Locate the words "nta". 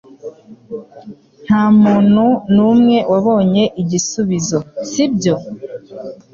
1.45-1.63